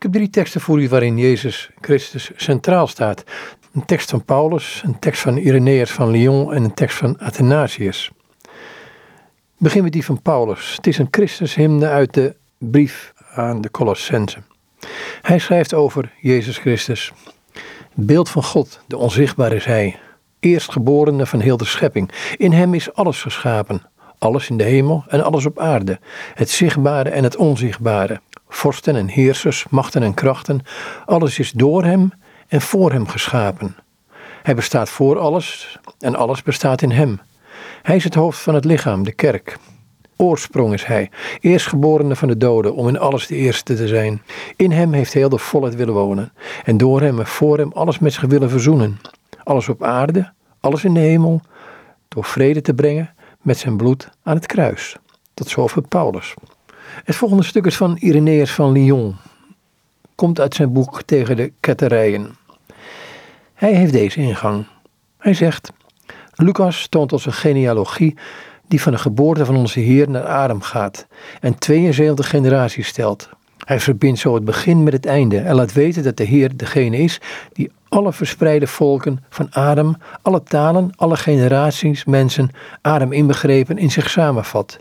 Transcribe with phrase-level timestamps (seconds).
[0.00, 3.24] Ik heb drie teksten voor u waarin Jezus Christus centraal staat.
[3.72, 8.10] Een tekst van Paulus, een tekst van Irenaeus van Lyon en een tekst van Athanasius.
[9.56, 10.76] Begin met die van Paulus.
[10.76, 14.38] Het is een Christushymne uit de brief aan de Colossense.
[15.22, 17.12] Hij schrijft over Jezus Christus.
[17.94, 19.98] Beeld van God, de onzichtbare is Hij,
[20.38, 22.10] eerstgeborene van heel de schepping.
[22.36, 23.82] In Hem is alles geschapen,
[24.18, 25.98] alles in de hemel en alles op aarde,
[26.34, 28.20] het zichtbare en het onzichtbare,
[28.60, 30.60] vorsten en heersers, machten en krachten,
[31.06, 32.12] alles is door Hem
[32.48, 33.76] en voor Hem geschapen.
[34.42, 37.20] Hij bestaat voor alles en alles bestaat in Hem.
[37.82, 39.58] Hij is het hoofd van het lichaam, de kerk.
[40.16, 44.22] Oorsprong is Hij, eerstgeborene van de doden, om in alles de eerste te zijn.
[44.56, 46.32] In Hem heeft heel de volheid willen wonen,
[46.64, 49.00] en door Hem en voor Hem alles met zich willen verzoenen.
[49.42, 51.40] Alles op aarde, alles in de hemel,
[52.08, 54.96] door vrede te brengen met zijn bloed aan het kruis.
[55.34, 56.34] Tot zover Paulus.
[57.04, 59.16] Het volgende stuk is van Irenaeus van Lyon.
[60.14, 62.36] Komt uit zijn boek Tegen de ketterijen.
[63.54, 64.64] Hij heeft deze ingang.
[65.18, 65.72] Hij zegt:
[66.34, 68.16] Lucas toont ons een genealogie
[68.68, 71.06] die van de geboorte van onze Heer naar Adam gaat
[71.40, 73.28] en 72 generaties stelt.
[73.64, 76.96] Hij verbindt zo het begin met het einde en laat weten dat de Heer degene
[76.98, 77.20] is
[77.52, 84.10] die alle verspreide volken van Adam, alle talen, alle generaties mensen, Adam inbegrepen, in zich
[84.10, 84.78] samenvat.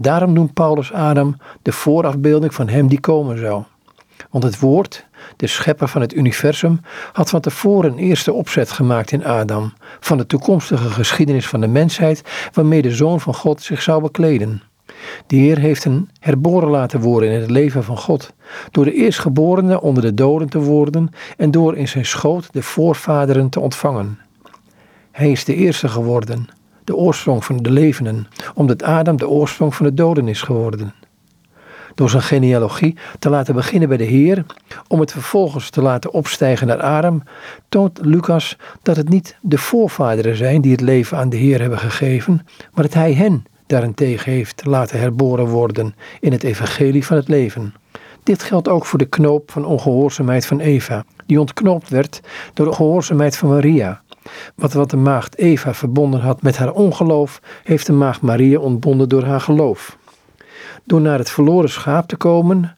[0.00, 3.62] Daarom noemt Paulus Adam de voorafbeelding van hem die komen zou.
[4.30, 6.80] Want het woord, de schepper van het universum,
[7.12, 11.66] had van tevoren een eerste opzet gemaakt in Adam, van de toekomstige geschiedenis van de
[11.66, 14.62] mensheid, waarmee de Zoon van God zich zou bekleden.
[15.26, 18.32] De Heer heeft een herboren laten worden in het leven van God,
[18.70, 23.48] door de eerstgeborene onder de doden te worden en door in zijn schoot de voorvaderen
[23.48, 24.18] te ontvangen.
[25.10, 26.48] Hij is de eerste geworden,
[26.88, 30.94] de oorsprong van de levenden, omdat Adam de oorsprong van de doden is geworden
[31.98, 34.44] door zijn genealogie te laten beginnen bij de Heer,
[34.88, 37.22] om het vervolgens te laten opstijgen naar Adam,
[37.68, 41.78] toont Lucas dat het niet de voorvaderen zijn die het leven aan de Heer hebben
[41.78, 47.28] gegeven, maar dat hij hen daarentegen heeft laten herboren worden in het evangelie van het
[47.28, 47.74] leven.
[48.22, 52.20] Dit geldt ook voor de knoop van ongehoorzaamheid van Eva, die ontknoopt werd
[52.54, 54.02] door de gehoorzaamheid van Maria.
[54.54, 59.08] Wat, wat de maagd Eva verbonden had met haar ongeloof, heeft de maagd Maria ontbonden
[59.08, 59.98] door haar geloof.
[60.84, 62.76] Door naar het verloren schaap te komen,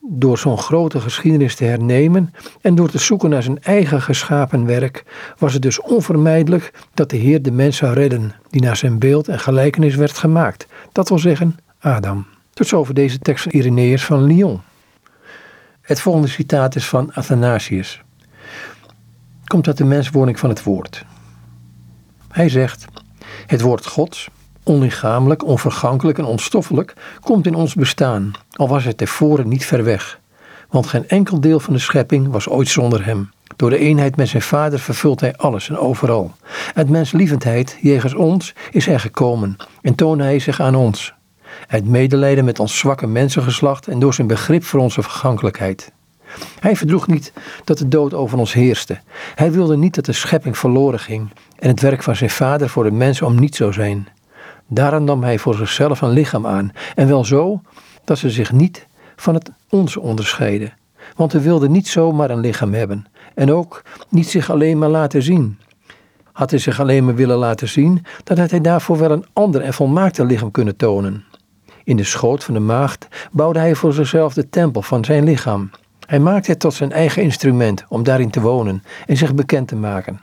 [0.00, 5.04] door zo'n grote geschiedenis te hernemen en door te zoeken naar zijn eigen geschapen werk,
[5.38, 9.28] was het dus onvermijdelijk dat de Heer de mens zou redden, die naar zijn beeld
[9.28, 10.66] en gelijkenis werd gemaakt.
[10.92, 12.26] Dat wil zeggen, Adam.
[12.52, 14.60] Tot zover deze tekst van Irenaeus van Lyon.
[15.80, 18.02] Het volgende citaat is van Athanasius.
[19.50, 21.04] Komt uit de menswording van het woord.
[22.28, 22.84] Hij zegt:
[23.46, 24.28] Het woord Gods
[24.62, 30.20] onlichamelijk, onvergankelijk en onstoffelijk, komt in ons bestaan, al was het tevoren niet ver weg.
[30.68, 33.30] Want geen enkel deel van de schepping was ooit zonder hem.
[33.56, 36.32] Door de eenheid met zijn vader vervult hij alles en overal.
[36.74, 41.14] Uit menslievendheid, jegens ons, is hij gekomen en toonde hij zich aan ons.
[41.68, 45.92] Uit medelijden met ons zwakke mensengeslacht en door zijn begrip voor onze vergankelijkheid.
[46.60, 47.32] Hij verdroeg niet
[47.64, 49.00] dat de dood over ons heerste.
[49.34, 52.84] Hij wilde niet dat de schepping verloren ging en het werk van zijn vader voor
[52.84, 54.08] de mens om niet zou zijn.
[54.66, 57.60] Daarom nam hij voor zichzelf een lichaam aan, en wel zo
[58.04, 58.86] dat ze zich niet
[59.16, 60.72] van het onze onderscheiden.
[61.16, 65.22] Want hij wilde niet zomaar een lichaam hebben, en ook niet zich alleen maar laten
[65.22, 65.58] zien.
[66.32, 69.60] Had hij zich alleen maar willen laten zien, dan had hij daarvoor wel een ander
[69.60, 71.24] en volmaakter lichaam kunnen tonen.
[71.84, 75.70] In de schoot van de maagd bouwde hij voor zichzelf de tempel van zijn lichaam.
[76.10, 79.76] Hij maakte het tot zijn eigen instrument om daarin te wonen en zich bekend te
[79.76, 80.20] maken.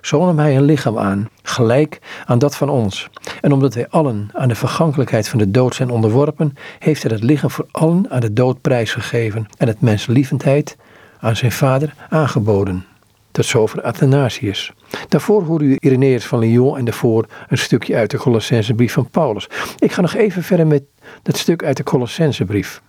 [0.00, 3.08] Zo nam hij een lichaam aan, gelijk aan dat van ons.
[3.40, 7.22] En omdat wij allen aan de vergankelijkheid van de dood zijn onderworpen, heeft hij het
[7.22, 10.76] lichaam voor allen aan de dood prijsgegeven en het menslievendheid
[11.20, 12.84] aan zijn vader aangeboden.
[13.30, 14.72] Tot zover Athanasius.
[15.08, 19.48] Daarvoor hoorde u Irenaeus van Lyon en daarvoor een stukje uit de Colossensebrief van Paulus.
[19.78, 20.82] Ik ga nog even verder met
[21.22, 22.82] dat stuk uit de Colossensebrief.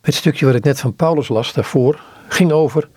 [0.00, 2.88] Het stukje wat ik net van Paulus las daarvoor, ging over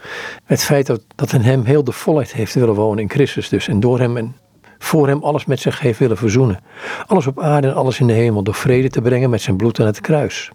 [0.44, 3.67] het feit dat, dat in hem heel de volheid heeft willen wonen in Christus dus.
[3.67, 4.35] En door hem en
[4.77, 6.59] voor hem alles met zich heeft willen verzoenen.
[7.07, 9.79] Alles op aarde en alles in de hemel door vrede te brengen met zijn bloed
[9.79, 10.51] aan het kruis.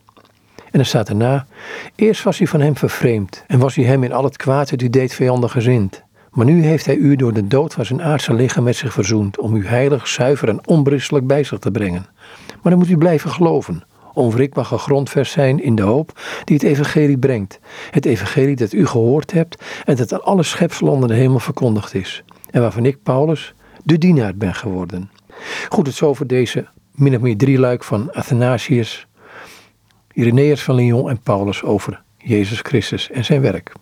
[0.56, 1.46] En dan staat erna,
[1.94, 4.82] eerst was hij van hem vervreemd en was hij hem in al het kwaad dat
[4.82, 6.02] u deed vijandig gezind.
[6.30, 9.38] Maar nu heeft hij u door de dood van zijn aardse lichaam met zich verzoend,
[9.38, 12.06] om u heilig, zuiver en onbristelijk bij zich te brengen.
[12.62, 13.84] Maar dan moet u blijven geloven,
[14.18, 17.60] onwrikbaar gegrondvest zijn in de hoop die het evangelie brengt.
[17.90, 21.94] Het evangelie dat u gehoord hebt en dat aan alle schepselen onder de hemel verkondigd
[21.94, 22.22] is.
[22.50, 23.54] En waarvan ik, Paulus,
[23.84, 25.10] de dienaar ben geworden.
[25.68, 29.06] Goed, het zo voor deze min of meer drieluik van Athanasius,
[30.12, 33.76] Irenaeus van Lyon en Paulus over Jezus Christus en zijn werk.